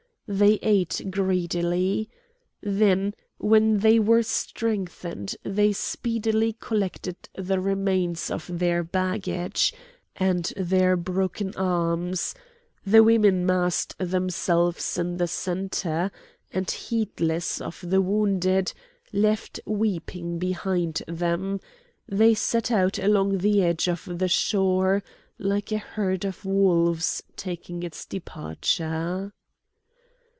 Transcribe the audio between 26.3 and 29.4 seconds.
wolves taking its departure.